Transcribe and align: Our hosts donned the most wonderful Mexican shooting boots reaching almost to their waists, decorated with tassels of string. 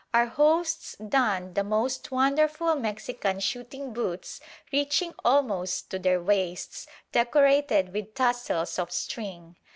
Our 0.15 0.25
hosts 0.25 0.95
donned 0.97 1.53
the 1.53 1.63
most 1.63 2.09
wonderful 2.09 2.73
Mexican 2.73 3.39
shooting 3.39 3.93
boots 3.93 4.39
reaching 4.73 5.13
almost 5.23 5.91
to 5.91 5.99
their 5.99 6.19
waists, 6.19 6.87
decorated 7.11 7.93
with 7.93 8.15
tassels 8.15 8.79
of 8.79 8.91
string. 8.91 9.57